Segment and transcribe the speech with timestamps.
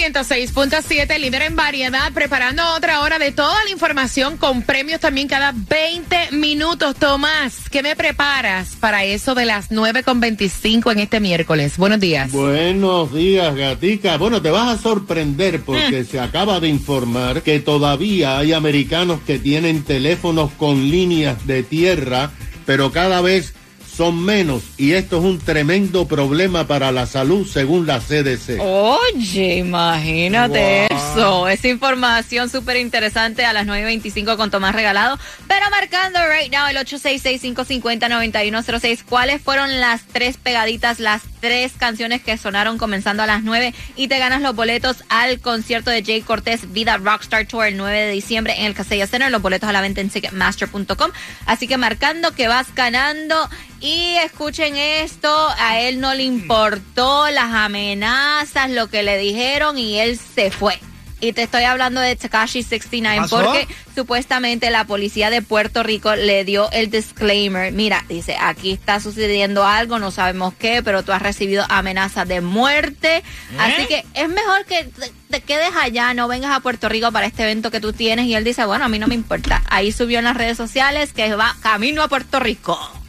[0.00, 5.52] 106.7, líder en variedad, preparando otra hora de toda la información con premios también cada
[5.52, 6.96] 20 minutos.
[6.96, 11.76] Tomás, ¿qué me preparas para eso de las 9.25 en este miércoles?
[11.76, 12.32] Buenos días.
[12.32, 14.16] Buenos días, gatica.
[14.16, 19.38] Bueno, te vas a sorprender porque se acaba de informar que todavía hay americanos que
[19.38, 22.30] tienen teléfonos con líneas de tierra,
[22.64, 23.52] pero cada vez
[24.00, 28.58] son menos y esto es un tremendo problema para la salud según la CDC.
[28.58, 31.46] Oye, imagínate eso.
[31.46, 35.18] Esa información súper interesante a las 9.25 con Tomás Regalado.
[35.46, 39.04] Pero marcando right now el 866-550-9106.
[39.06, 43.74] ¿Cuáles fueron las tres pegaditas, las tres canciones que sonaron comenzando a las 9?
[43.96, 48.06] Y te ganas los boletos al concierto de Jay Cortés Vida Rockstar Tour el 9
[48.06, 49.30] de diciembre en el Casella Center.
[49.30, 51.10] Los boletos a la venta en Ticketmaster.com.
[51.44, 53.36] Así que marcando que vas ganando.
[53.80, 59.98] Y escuchen esto, a él no le importó las amenazas, lo que le dijeron y
[59.98, 60.78] él se fue.
[61.22, 63.42] Y te estoy hablando de Takashi 69 ¿Pasó?
[63.42, 67.72] porque supuestamente la policía de Puerto Rico le dio el disclaimer.
[67.72, 72.40] Mira, dice, aquí está sucediendo algo, no sabemos qué, pero tú has recibido amenazas de
[72.40, 73.22] muerte.
[73.58, 77.26] Así que es mejor que te, te quedes allá, no vengas a Puerto Rico para
[77.26, 78.26] este evento que tú tienes.
[78.26, 79.62] Y él dice, bueno, a mí no me importa.
[79.68, 82.99] Ahí subió en las redes sociales que va camino a Puerto Rico.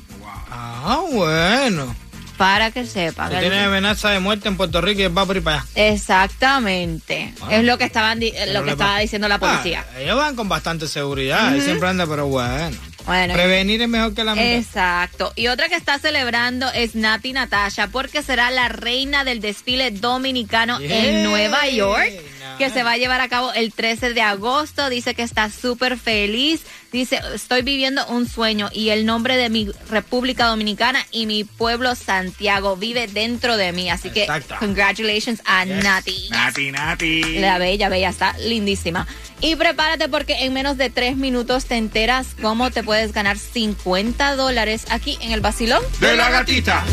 [0.83, 1.95] Ah, bueno.
[2.37, 3.29] Para que sepa.
[3.29, 5.65] Tú tienes amenaza de muerte en Puerto Rico y va por ir para allá.
[5.75, 7.33] Exactamente.
[7.51, 9.85] Es lo que estaban di- lo que estaba diciendo la policía.
[9.95, 11.53] Ah, ellos van con bastante seguridad.
[11.55, 12.75] y siempre anda, pero bueno.
[13.05, 14.45] Bueno, Prevenir es mejor que la mitad.
[14.53, 15.33] Exacto.
[15.35, 20.79] Y otra que está celebrando es Nati Natasha porque será la reina del desfile dominicano
[20.79, 21.23] en.
[21.23, 22.11] Nueva York
[22.57, 24.89] que se va a llevar a cabo el 13 de agosto.
[24.89, 26.61] Dice que está súper feliz.
[26.91, 31.95] Dice, estoy viviendo un sueño y el nombre de mi República Dominicana y mi pueblo
[31.95, 33.89] Santiago vive dentro de mí.
[33.89, 34.55] Así que Exacto.
[34.59, 36.29] congratulations a Nati.
[36.29, 37.39] Nati, Nati.
[37.39, 39.07] La bella, bella, está lindísima.
[39.39, 44.35] Y prepárate porque en menos de tres minutos te enteras cómo te puedes ganar 50
[44.35, 45.81] dólares aquí en el Basilón.
[45.99, 46.83] De la gatita.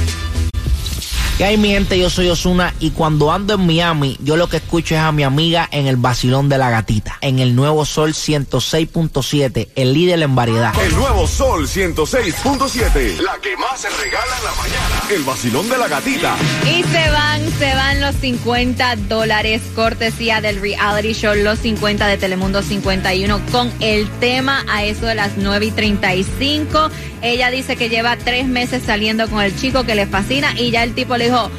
[1.39, 1.97] ¿Qué hay mi gente?
[1.97, 5.23] Yo soy Osuna y cuando ando en Miami, yo lo que escucho es a mi
[5.23, 10.35] amiga en el vacilón de la gatita, en el nuevo Sol 106.7, el líder en
[10.35, 10.75] variedad.
[10.83, 13.21] El nuevo Sol 106.7.
[13.21, 15.03] La que más se regala en la mañana.
[15.15, 16.35] El vacilón de la gatita.
[16.65, 22.19] Y se van, se van los 50 dólares cortesía del reality show Los 50 de
[22.19, 26.91] Telemundo 51 con el tema a eso de las 9 y 35.
[27.23, 30.83] Ella dice que lleva tres meses saliendo con el chico que le fascina y ya
[30.83, 31.51] el tipo le dijo,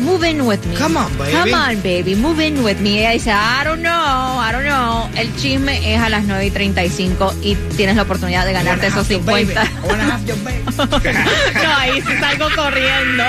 [0.00, 0.76] move in with me.
[0.76, 1.32] Come on, baby.
[1.32, 2.90] Come on, baby, move in with me.
[2.90, 5.08] Y ella dice, I don't know, I don't know.
[5.16, 9.06] El chisme es a las 9 y 35 y tienes la oportunidad de ganarte esos
[9.06, 9.64] 50.
[9.86, 13.24] no, ahí sí salgo corriendo.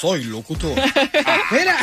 [0.00, 0.74] Soy locutor.
[1.50, 1.76] Mira.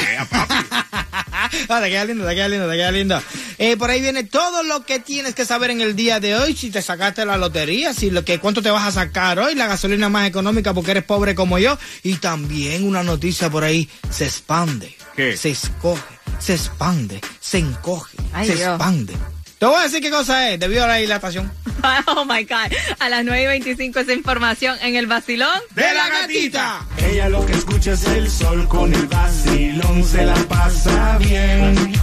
[1.69, 3.21] Ah, te queda lindo, te queda lindo, te queda lindo.
[3.63, 6.55] Eh, por ahí viene todo lo que tienes que saber en el día de hoy.
[6.55, 9.67] Si te sacaste la lotería, si lo que cuánto te vas a sacar hoy, la
[9.67, 11.77] gasolina más económica porque eres pobre como yo.
[12.01, 14.97] Y también una noticia por ahí, se expande.
[15.15, 15.37] ¿Qué?
[15.37, 16.01] Se escoge,
[16.39, 18.69] se expande, se encoge, Ay, se Dios.
[18.69, 19.13] expande.
[19.59, 21.51] Te voy a decir qué cosa es, debido a la dilatación.
[22.07, 22.71] Oh my God.
[22.99, 25.59] A las 9 y 25 esa información en el vacilón.
[25.75, 26.85] ¡De la gatita!
[26.97, 31.93] Ella lo que escucha es el sol con el vacilón, se la pasa bien.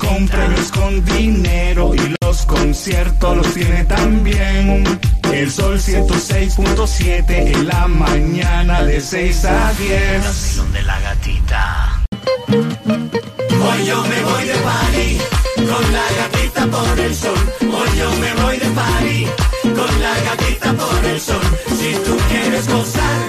[0.00, 5.00] Con premios, con dinero y los conciertos los tiene también.
[5.32, 10.72] El sol 106.7 en la mañana de 6 a 10.
[10.72, 12.02] de la gatita.
[12.48, 15.18] Hoy yo me voy de party
[15.56, 17.38] con la gatita por el sol.
[17.60, 19.26] Hoy yo me voy de party
[19.62, 21.40] con la gatita por el sol.
[21.68, 23.28] Si tú quieres gozar,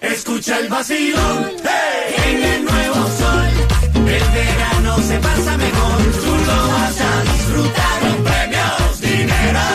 [0.00, 3.17] escucha el vacilón hey, en el nuevo sol.
[4.16, 9.66] El verano se pasa mejor, tú lo vas a disfrutar con premios, dinero.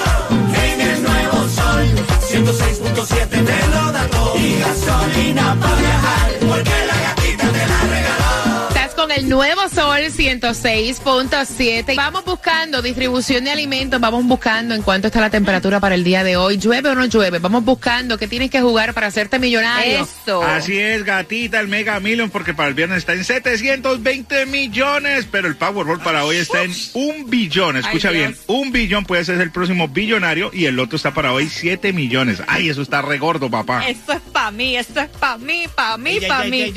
[0.70, 1.86] En el nuevo sol,
[2.32, 8.68] 106.7 te lo da todo y gasolina para viajar, porque la gatita te la regaló.
[8.70, 11.96] Estás con el nuevo Sol 106.7.
[11.96, 16.24] Vamos buscando distribución de alimentos, vamos buscando en cuánto está la temperatura para el día
[16.24, 16.58] de hoy.
[16.58, 17.40] ¿Llueve o no llueve?
[17.40, 20.04] Vamos buscando qué tienes que jugar para hacerte millonario.
[20.04, 20.44] Eso.
[20.44, 25.48] Así es, gatita, el Mega Million, porque para el viernes está en 720 millones, pero
[25.48, 27.78] el Powerball para hoy está en un billón.
[27.78, 31.34] Escucha Ay, bien, un billón puede ser el próximo billonario y el otro está para
[31.34, 32.42] hoy 7 millones.
[32.48, 33.88] Ay, eso está regordo, papá.
[33.88, 36.74] Eso es para mí, eso es para mí, para mí, para mí.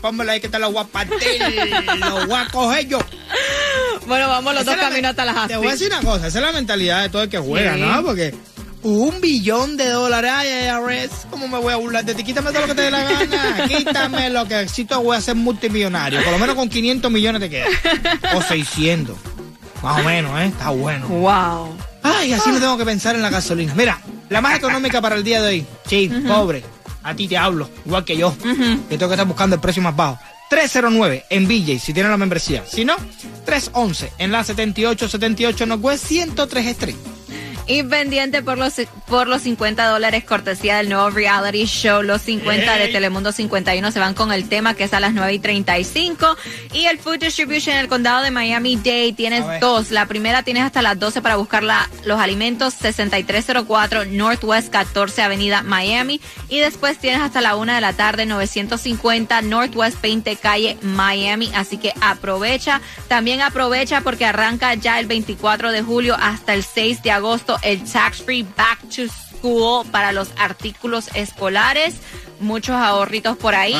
[0.00, 1.18] pónmelo ahí que te lo voy a partir.
[1.98, 2.98] lo voy a coger yo.
[4.06, 6.38] Bueno, vamos los Esa dos caminos hasta las Te voy a decir una cosa, esa
[6.38, 7.80] es la mentalidad de todo el que juega, Sí.
[7.80, 8.02] ¿no?
[8.02, 8.34] Porque
[8.82, 12.22] un billón de dólares, ay, IRS, ¿cómo me voy a burlar de ti?
[12.24, 15.34] Quítame todo lo que te dé la gana, quítame lo que te voy a ser
[15.34, 17.66] multimillonario, por lo menos con 500 millones te queda.
[18.34, 19.16] O 600,
[19.82, 20.46] más o menos, ¿eh?
[20.46, 21.06] Está bueno.
[21.08, 21.76] Wow.
[22.02, 23.74] Ay, así no tengo que pensar en la gasolina.
[23.74, 26.62] Mira, la más económica para el día de hoy, sí, pobre,
[27.02, 29.94] a ti te hablo, igual que yo, que tengo que estar buscando el precio más
[29.94, 30.18] bajo.
[30.48, 32.64] 309 en BJ si tiene la membresía.
[32.66, 32.96] Si no,
[33.44, 37.17] 311 en la 7878 Northwest 103 Street.
[37.70, 38.72] Y pendiente por los,
[39.06, 42.02] por los 50 dólares cortesía del nuevo reality show.
[42.02, 42.92] Los 50 de Ey.
[42.92, 46.36] Telemundo 51 se van con el tema que es a las 9 y 35.
[46.72, 49.90] Y el Food Distribution en el condado de Miami-Dade tienes dos.
[49.90, 55.62] La primera tienes hasta las 12 para buscar la- los alimentos 6304 Northwest 14 Avenida
[55.62, 56.22] Miami.
[56.48, 61.50] Y después tienes hasta la 1 de la tarde 950 Northwest 20 Calle Miami.
[61.54, 62.80] Así que aprovecha.
[63.08, 67.82] También aprovecha porque arranca ya el 24 de julio hasta el 6 de agosto el
[67.84, 71.96] Tax Free Back to School para los artículos escolares.
[72.40, 73.74] Muchos ahorritos por ahí.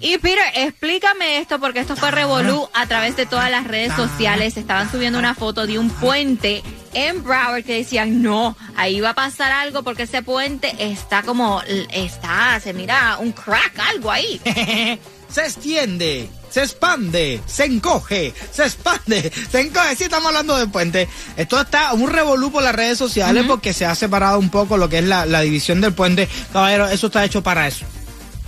[0.00, 4.56] Y Peter, explícame esto porque esto fue revolú a través de todas las redes sociales.
[4.56, 6.62] Estaban subiendo una foto de un puente
[6.94, 11.62] en Broward que decían, no, ahí va a pasar algo porque ese puente está como,
[11.92, 14.40] está, se mira un crack, algo ahí.
[15.28, 19.96] se extiende, se expande, se encoge, se expande, se encoge.
[19.96, 21.08] Sí, estamos hablando de puente.
[21.36, 24.88] Esto está un revolú por las redes sociales porque se ha separado un poco lo
[24.88, 26.28] que es la, la división del puente.
[26.52, 27.84] Caballero, eso está hecho para eso.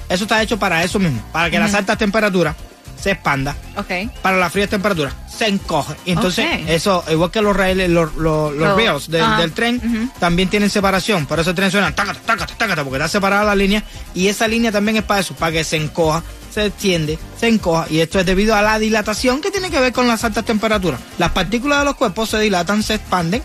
[0.08, 2.54] Eso está hecho para eso mismo, para que las altas temperaturas
[3.00, 3.56] se expanda,
[4.22, 5.94] para las frías temperaturas se encoge.
[6.06, 10.48] Entonces, eso, igual que los raíles, los, los, los Lo- rails del, del tren, también
[10.50, 11.26] tienen separación.
[11.26, 13.82] Por eso el tren suena tácata, tácata, tácata, porque está separada la línea.
[14.14, 16.22] Y esa línea también es para eso, para que se encoja,
[16.52, 17.86] se extiende, se encoja.
[17.90, 21.00] Y esto es debido a la dilatación que tiene que ver con las altas temperaturas.
[21.18, 23.42] Las partículas de los cuerpos se dilatan, se expanden.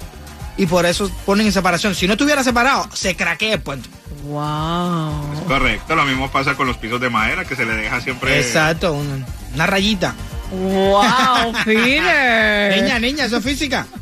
[0.58, 1.94] Y por eso ponen en separación.
[1.94, 3.88] Si no estuviera separado, se craquea el puente.
[4.24, 5.46] Wow.
[5.48, 8.40] Correcto, lo mismo pasa con los pisos de madera que se le deja siempre.
[8.40, 10.16] Exacto, una, una rayita.
[10.52, 12.82] Wow, Peter.
[12.82, 13.86] Niña, niña, eso es física.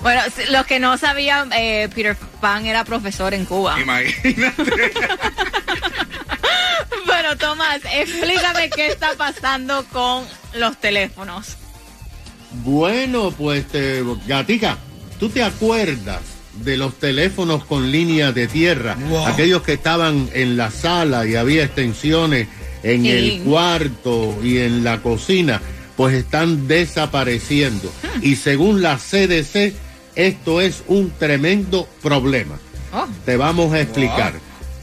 [0.00, 3.80] Bueno, los que no sabían, eh, Peter Pan era profesor en Cuba.
[3.80, 4.92] Imagínate.
[7.38, 10.24] Tomás, explícame qué está pasando con
[10.54, 11.56] los teléfonos.
[12.64, 14.78] Bueno, pues, eh, Gatica,
[15.20, 16.20] ¿tú te acuerdas
[16.64, 18.96] de los teléfonos con línea de tierra?
[19.08, 19.26] Wow.
[19.26, 22.48] Aquellos que estaban en la sala y había extensiones
[22.82, 23.10] en Sí.
[23.10, 25.60] el cuarto y en la cocina,
[25.96, 27.92] pues están desapareciendo.
[28.22, 29.74] Y según la CDC,
[30.14, 32.58] esto es un tremendo problema.
[32.92, 33.06] Oh.
[33.24, 34.34] Te vamos a explicar.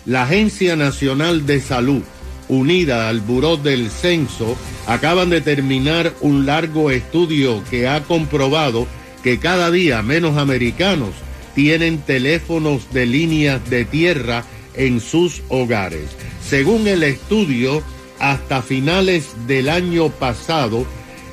[0.06, 2.04] La Agencia Nacional de Salud,
[2.47, 4.56] unida al Buró del Censo,
[4.88, 8.88] acaban de terminar un largo estudio que ha comprobado
[9.24, 11.09] que cada día menos americanos
[11.56, 14.44] tienen teléfonos de líneas de tierra
[14.75, 16.09] en sus hogares.
[16.47, 17.81] Según el estudio,
[18.19, 20.86] hasta finales del año pasado,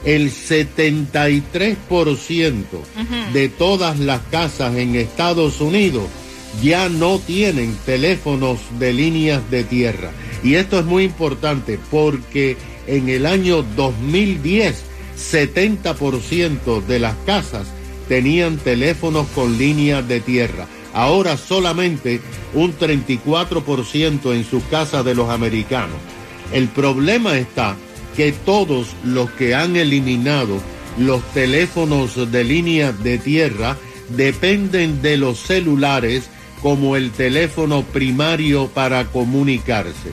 [0.05, 2.65] el 73%
[3.33, 6.05] de todas las casas en Estados Unidos
[6.61, 10.11] ya no tienen teléfonos de líneas de tierra.
[10.43, 12.57] Y esto es muy importante porque
[12.87, 14.83] en el año 2010,
[15.17, 17.69] 70% de las casas
[18.09, 20.67] tenían teléfonos con líneas de tierra.
[20.93, 22.21] Ahora solamente
[22.55, 25.97] un 34% en sus casas de los americanos.
[26.53, 27.77] El problema está
[28.17, 30.61] que todos los que han eliminado
[30.99, 33.79] los teléfonos de línea de tierra
[34.11, 36.29] dependen de los celulares
[36.63, 40.11] como el teléfono primario para comunicarse.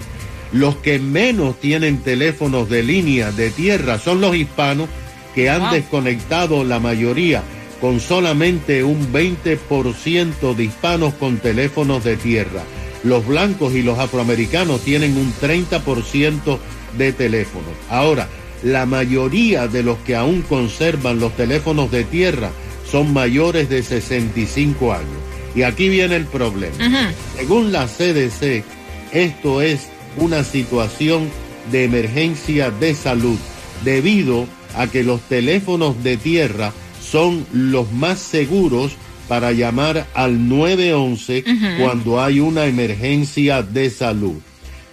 [0.52, 4.90] Los que menos tienen teléfonos de línea de tierra son los hispanos
[5.36, 7.44] que han desconectado la mayoría
[7.80, 12.64] con solamente un 20% de hispanos con teléfonos de tierra.
[13.04, 16.58] Los blancos y los afroamericanos tienen un 30%
[16.98, 17.72] de teléfonos.
[17.90, 18.28] Ahora,
[18.64, 22.50] la mayoría de los que aún conservan los teléfonos de tierra
[22.90, 25.08] son mayores de 65 años.
[25.56, 27.12] Y aquí viene el problema.
[27.36, 28.64] Según la CDC,
[29.12, 31.30] esto es una situación
[31.72, 33.38] de emergencia de salud
[33.84, 38.94] debido a que los teléfonos de tierra son los más seguros
[39.28, 41.44] para llamar al 911
[41.80, 44.36] cuando hay una emergencia de salud.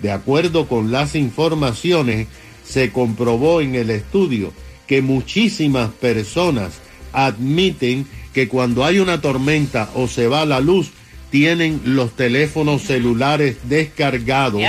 [0.00, 2.28] De acuerdo con las informaciones,
[2.64, 4.52] se comprobó en el estudio
[4.86, 6.80] que muchísimas personas
[7.16, 10.90] admiten que cuando hay una tormenta o se va la luz,
[11.30, 14.62] tienen los teléfonos celulares descargados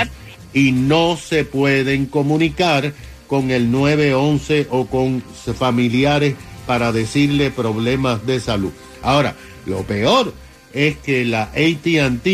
[0.54, 2.94] y no se pueden comunicar
[3.26, 5.22] con el 911 o con
[5.56, 6.34] familiares
[6.66, 8.72] para decirle problemas de salud.
[9.02, 9.36] Ahora,
[9.66, 10.32] lo peor
[10.72, 12.26] es que la ATT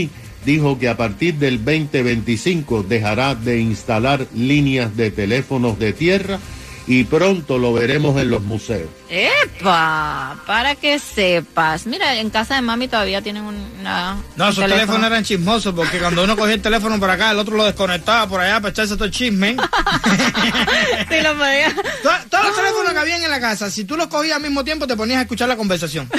[0.46, 6.38] dijo que a partir del 2025 dejará de instalar líneas de teléfonos de tierra
[6.86, 8.90] y pronto lo veremos en los museos.
[9.08, 10.36] ¡Epa!
[10.46, 11.86] Para que sepas.
[11.86, 14.16] Mira, en casa de mami todavía tienen una.
[14.36, 17.56] No, esos teléfonos eran chismosos porque cuando uno cogía el teléfono por acá, el otro
[17.56, 19.56] lo desconectaba por allá para echarse todo el chisme.
[21.08, 21.74] sí, lo podía.
[22.02, 24.86] Todos los teléfonos que habían en la casa, si tú los cogías al mismo tiempo,
[24.86, 26.10] te ponías a escuchar la conversación.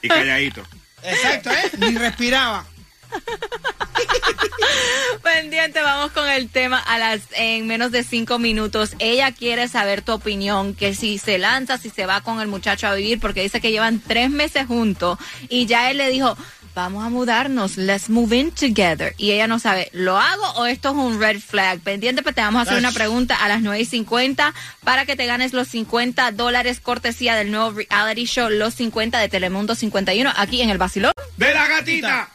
[0.00, 0.62] Y calladito.
[1.02, 1.70] Exacto, ¿eh?
[1.78, 2.64] Ni respiraba.
[5.22, 8.94] Pendiente, vamos con el tema a las en menos de cinco minutos.
[8.98, 12.86] Ella quiere saber tu opinión, que si se lanza, si se va con el muchacho
[12.86, 16.36] a vivir, porque dice que llevan tres meses juntos y ya él le dijo,
[16.74, 19.14] vamos a mudarnos, let's move in together.
[19.16, 21.80] Y ella no sabe, ¿lo hago o esto es un red flag?
[21.80, 25.16] Pendiente, pues te vamos a hacer una pregunta a las 9 y 50 para que
[25.16, 30.32] te ganes los 50 dólares cortesía del nuevo reality show Los 50 de Telemundo 51
[30.36, 31.12] aquí en el Basilón.
[31.36, 32.30] ¡De la gatita!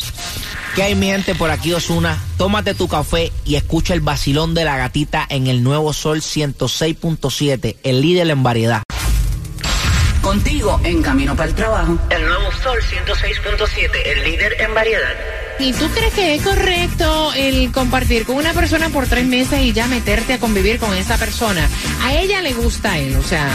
[0.76, 2.18] ¿Qué hay mi gente por aquí Osuna?
[2.36, 7.78] Tómate tu café y escucha el vacilón de la gatita en el nuevo Sol 106.7,
[7.84, 8.82] el líder en variedad.
[10.24, 12.00] Contigo en camino para el trabajo.
[12.10, 15.14] El nuevo Sol 106.7, el líder en variedad.
[15.60, 19.74] ¿Y tú crees que es correcto el compartir con una persona por tres meses y
[19.74, 21.70] ya meterte a convivir con esa persona?
[22.02, 23.48] A ella le gusta él, o sea,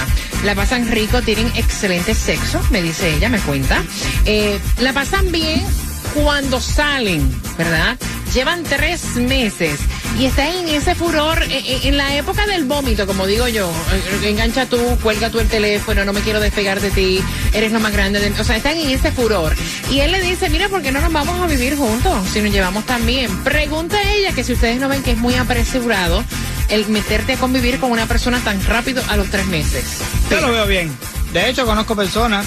[0.45, 3.83] la pasan rico, tienen excelente sexo, me dice ella, me cuenta.
[4.25, 5.67] Eh, la pasan bien
[6.15, 7.97] cuando salen, ¿verdad?
[8.35, 9.81] Llevan tres meses
[10.19, 13.71] y están en ese furor, en, en la época del vómito, como digo yo.
[14.23, 17.21] eh, Engancha tú, cuelga tú el teléfono, no me quiero despegar de ti,
[17.55, 18.31] eres lo más grande de.
[18.39, 19.55] O sea, están en ese furor.
[19.91, 22.53] Y él le dice, mira, ¿por qué no nos vamos a vivir juntos si nos
[22.53, 23.35] llevamos tan bien?
[23.45, 26.23] Pregunta a ella que si ustedes no ven que es muy apresurado
[26.69, 29.85] el meterte a convivir con una persona tan rápido a los tres meses.
[30.31, 30.91] Yo lo veo bien.
[31.33, 32.45] De hecho, conozco personas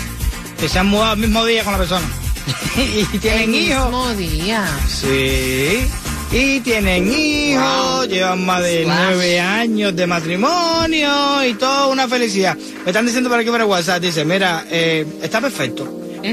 [0.60, 2.06] que se han mudado al mismo día con la persona.
[2.78, 3.86] y tienen El hijos.
[3.86, 4.66] mismo día.
[4.88, 5.88] Sí.
[6.32, 12.58] Y tienen hijos, llevan más de nueve años de matrimonio y toda una felicidad.
[12.86, 15.86] Me están diciendo por aquí el WhatsApp, dice, mira, eh, está perfecto.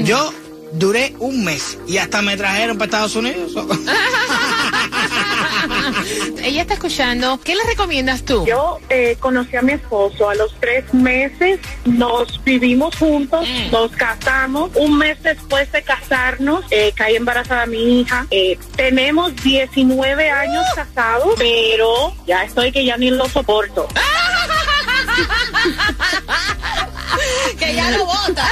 [0.03, 0.33] Yo
[0.73, 3.51] duré un mes y hasta me trajeron para Estados Unidos.
[6.43, 7.39] Ella está escuchando.
[7.43, 8.45] ¿Qué le recomiendas tú?
[8.45, 14.71] Yo eh, conocí a mi esposo a los tres meses, nos vivimos juntos, nos casamos.
[14.75, 18.25] Un mes después de casarnos, eh, caí embarazada mi hija.
[18.31, 23.87] Eh, tenemos 19 años casados, pero ya estoy que ya ni lo soporto.
[27.59, 28.49] que ya lo bota.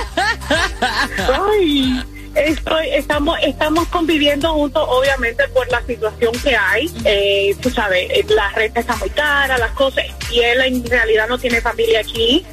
[1.50, 2.04] Ay,
[2.36, 6.92] estoy, estamos, estamos conviviendo juntos, obviamente por la situación que hay.
[7.06, 11.28] Eh, tú sabes, eh, la renta está muy cara, las cosas, y él en realidad
[11.28, 12.46] no tiene familia aquí,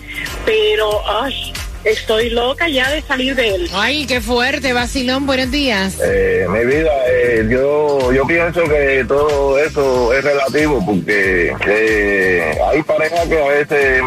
[0.44, 1.52] pero ay,
[1.84, 3.70] estoy loca ya de salir de él.
[3.74, 5.96] Ay, qué fuerte, Basilón, buenos días.
[6.02, 12.82] Eh, mi vida, eh, yo, yo pienso que todo eso es relativo porque eh, hay
[12.82, 14.02] parejas que a veces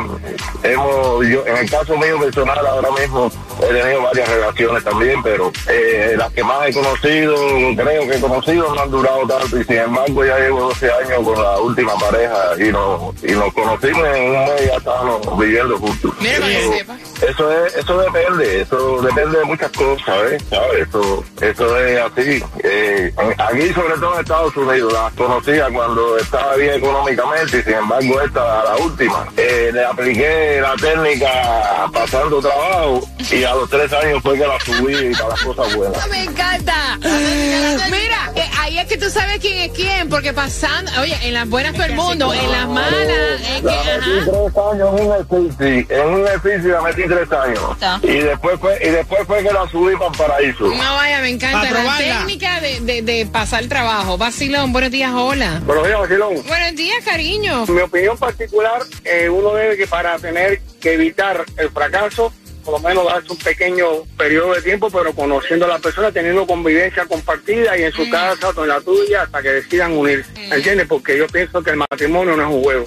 [0.63, 3.31] hemos, yo, en el caso mío personal ahora mismo
[3.61, 7.35] he tenido varias relaciones también, pero eh, las que más he conocido,
[7.75, 11.19] creo que he conocido no han durado tanto y sin embargo ya llevo 12 años
[11.23, 15.39] con la última pareja y nos, y nos conocimos en un mes y ya estábamos
[15.39, 16.11] viviendo juntos.
[16.19, 16.97] Mira para que Eso- sepa.
[17.29, 20.05] eso es, eso depende, eso depende de muchas cosas.
[20.05, 20.43] ¿Sabes?
[20.77, 22.43] Eso, eso es así.
[22.63, 27.73] Eh, aquí, sobre todo en Estados Unidos, las conocía cuando estaba bien económicamente y sin
[27.73, 33.91] embargo esta, la última, eh, le apliqué la técnica pasando trabajo y a los tres
[33.93, 36.07] años fue que la subí para las cosas buenas.
[36.09, 36.97] Me encanta.
[36.97, 41.47] Mira, eh, ahí es que tú sabes quién es quién, porque pasando, oye, en las
[41.49, 43.07] buenas todo el mundo, en las malas,
[43.41, 43.99] es que, ajá.
[44.01, 47.56] tres años en un edificio, en un edificio la metí tres años.
[48.03, 50.63] Y después fue, y después fue que la subí para el paraíso.
[50.65, 52.19] No vaya, me encanta la probarla.
[52.19, 54.17] técnica de, de, de pasar trabajo.
[54.17, 55.61] Basilón, buenos días, hola.
[55.65, 56.35] Buenos días, Vacilón.
[56.47, 57.65] Buenos días, cariño.
[57.67, 62.33] Mi opinión particular, eh, uno debe que para tener que evitar el fracaso,
[62.63, 63.85] por lo menos darse un pequeño
[64.17, 68.49] periodo de tiempo, pero conociendo a la persona, teniendo convivencia compartida y en su casa
[68.49, 70.29] o en la tuya hasta que decidan unirse.
[70.35, 70.85] ¿Entiendes?
[70.87, 72.85] Porque yo pienso que el matrimonio no es un juego.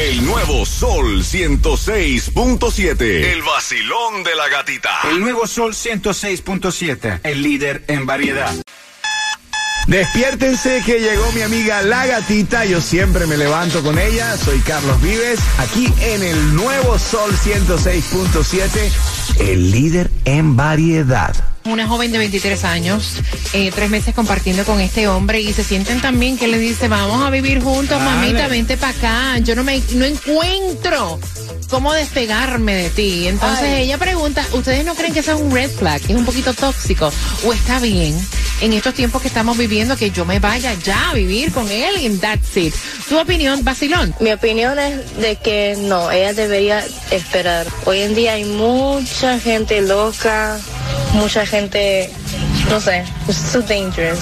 [0.00, 3.02] El nuevo Sol 106.7.
[3.02, 4.98] El vacilón de la gatita.
[5.10, 8.50] El nuevo Sol 106.7, el líder en variedad.
[9.88, 15.02] Despiértense que llegó mi amiga La Gatita, yo siempre me levanto con ella, soy Carlos
[15.02, 18.92] Vives, aquí en el nuevo Sol 106.7,
[19.38, 21.34] el líder en variedad.
[21.64, 23.16] Una joven de 23 años,
[23.52, 27.22] eh, tres meses compartiendo con este hombre y se sienten también que le dice, vamos
[27.22, 28.04] a vivir juntos, Dale.
[28.04, 29.38] mamita, vente para acá.
[29.38, 31.20] Yo no me no encuentro
[31.70, 33.28] cómo despegarme de ti.
[33.28, 33.84] Entonces Ay.
[33.84, 36.52] ella pregunta, ¿ustedes no creen que eso es un red flag, que es un poquito
[36.52, 37.12] tóxico?
[37.44, 38.18] ¿O está bien
[38.60, 41.94] en estos tiempos que estamos viviendo que yo me vaya ya a vivir con él
[42.00, 42.74] y that's it?
[43.08, 44.14] ¿Tu opinión, Basilón?
[44.20, 47.66] Mi opinión es de que no, ella debería esperar.
[47.84, 48.44] Hoy en día hay
[49.20, 50.58] mucha gente loca,
[51.12, 52.08] mucha gente,
[52.70, 54.20] no sé, it's too dangerous.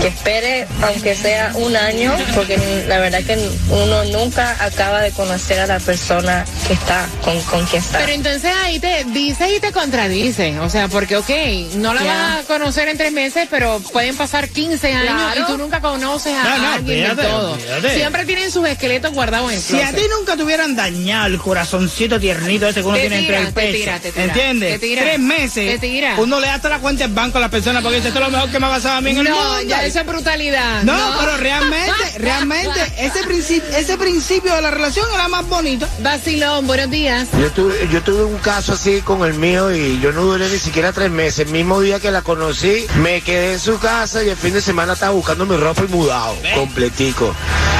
[0.00, 3.38] Que espere, aunque sea un año, porque la verdad que
[3.70, 7.98] uno nunca acaba de conocer a la persona que está, con, con quien está.
[7.98, 10.58] Pero entonces ahí te dice y te contradice.
[10.60, 11.30] O sea, porque, ok,
[11.76, 12.12] no la Ya.
[12.14, 15.40] vas a conocer en tres meses, pero pueden pasar 15 años Claro.
[15.42, 17.58] y tú nunca conoces a No, no, alguien olvídate, todo.
[17.94, 21.38] Siempre tienen sus esqueletos guardados en el Si a ti nunca te hubieran dañado el
[21.38, 24.24] corazoncito tiernito ese que uno Te tiene tira, entre el te pecho, tira, te tira,
[24.24, 24.72] ¿entiendes?
[24.80, 26.14] te tira, Tres meses, te tira.
[26.18, 28.26] uno le da hasta la cuenta del banco a la persona porque dice, esto es
[28.26, 29.62] lo mejor que me ha pasado a mí en el No, mundo.
[29.62, 30.82] ya eso es brutalidad.
[30.84, 31.18] No, No.
[31.20, 35.86] pero realmente, realmente, ese principio, ese principio de la relación era más bonito.
[36.00, 37.28] Vacilón, buenos días.
[37.40, 40.58] Yo tuve, yo tuve un caso así con el mío y yo no duré ni
[40.58, 41.46] siquiera tres meses.
[41.46, 44.60] El mismo día que la conocí, me quedé en su casa y el fin de
[44.60, 47.34] semana estaba buscando mi ropa y mudado, completico.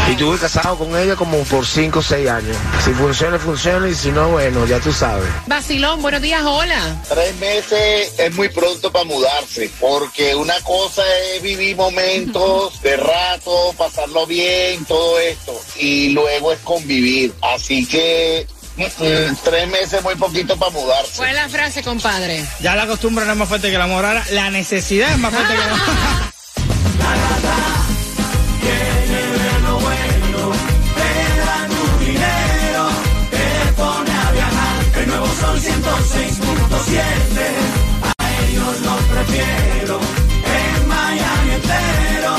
[0.08, 2.56] Y estuve casado con ella como por cinco o seis años.
[2.84, 5.28] Si funciona, funciona y si no, bueno, ya tú sabes.
[5.46, 7.02] Vacilón, buenos días, hola.
[7.08, 11.02] Tres meses es muy pronto para mudarse, porque una cosa
[11.34, 17.34] es vivir momentos de rato, pasarlo bien, todo esto, y luego es convivir.
[17.42, 18.46] Así que
[18.76, 21.16] mm, tres meses es muy poquito para mudarse.
[21.16, 22.44] ¿Cuál es la frase, compadre?
[22.60, 25.34] Ya la costumbre no es más fuerte que el amor, ahora la necesidad es más
[25.34, 26.25] fuerte que el amor.
[35.66, 37.00] 106.7,
[38.02, 39.98] a ellos los prefiero.
[40.46, 42.36] En Miami entero,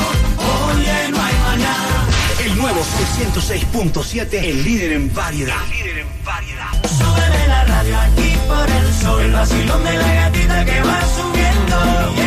[0.72, 2.08] oye, no hay mañana.
[2.46, 5.58] El nuevo Sol 106.7, el líder en variedad.
[6.88, 12.27] Sube la radio aquí por el sol, el vacilón de la gatita que va subiendo.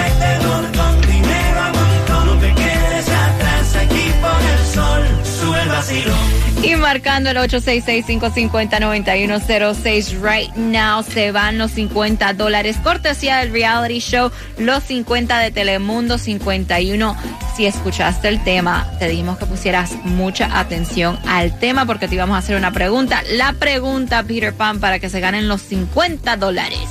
[4.81, 6.19] Sol, sube el vacilón.
[6.63, 12.77] Y marcando el 866-550-9106 right now se van los 50 dólares.
[12.83, 17.17] Cortesía del reality show Los 50 de Telemundo 51.
[17.57, 22.37] Si escuchaste el tema, te dimos que pusieras mucha atención al tema porque te íbamos
[22.37, 23.23] a hacer una pregunta.
[23.33, 26.87] La pregunta, Peter Pan, para que se ganen los 50 dólares.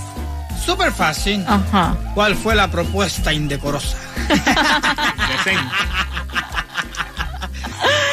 [0.66, 1.46] Súper fácil.
[1.48, 1.96] Ajá.
[2.16, 3.98] ¿Cuál fue la propuesta indecorosa?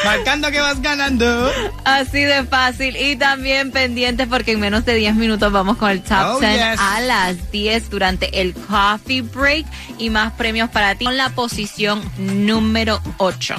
[0.07, 1.51] Marcando que vas ganando.
[1.85, 6.01] Así de fácil y también pendientes porque en menos de 10 minutos vamos con el
[6.01, 6.79] top Oh, 10 yes.
[6.79, 9.65] a las 10 durante el coffee break
[9.97, 13.55] y más premios para ti con la posición número 8.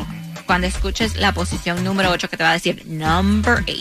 [0.46, 3.80] Cuando escuches la posición número 8 que te va a decir number 8.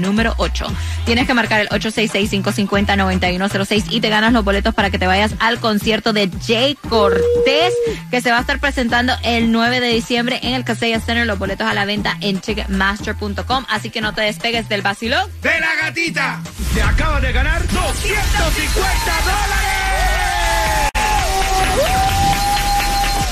[0.00, 0.66] Número 8.
[1.04, 5.60] Tienes que marcar el 866-550-9106 y te ganas los boletos para que te vayas al
[5.60, 7.72] concierto de Jay Cortés
[8.10, 11.26] que se va a estar presentando el 9 de diciembre en el Casella Center.
[11.26, 13.64] Los boletos a la venta en ticketmaster.com.
[13.68, 15.30] Así que no te despegues del vacilón.
[15.42, 16.40] De la gatita,
[16.74, 19.76] te acaba de ganar 250 dólares.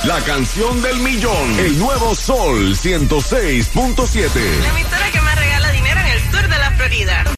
[0.05, 1.59] La canción del millón.
[1.59, 4.29] El nuevo Sol 106.7.
[4.63, 4.73] La
[6.85, 7.25] Florida.